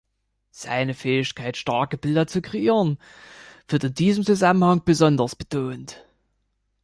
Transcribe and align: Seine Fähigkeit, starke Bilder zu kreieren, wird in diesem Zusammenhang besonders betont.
Seine 0.49 0.95
Fähigkeit, 0.95 1.57
starke 1.57 1.95
Bilder 1.95 2.25
zu 2.25 2.41
kreieren, 2.41 2.97
wird 3.67 3.83
in 3.83 3.93
diesem 3.93 4.25
Zusammenhang 4.25 4.81
besonders 4.83 5.35
betont. 5.35 6.03